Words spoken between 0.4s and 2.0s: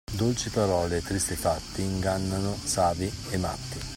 parole e tristi fatti